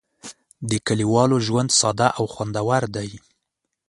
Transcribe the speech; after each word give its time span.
د 0.69 0.71
کلیوالو 0.87 1.37
ژوند 1.47 1.69
ساده 1.79 2.07
او 2.17 2.25
خوندور 2.33 2.83
دی. 2.95 3.09